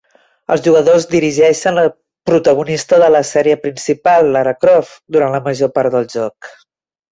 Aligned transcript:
Els 0.53 0.61
jugadors 0.67 1.03
dirigeixen 1.11 1.77
la 1.79 1.83
protagonista 2.31 2.99
de 3.05 3.11
la 3.17 3.21
sèrie 3.33 3.61
principal, 3.67 4.33
Lara 4.39 4.57
Croft, 4.67 4.99
durant 5.19 5.39
la 5.39 5.45
major 5.51 5.75
part 5.79 5.97
del 6.01 6.13
joc. 6.19 6.53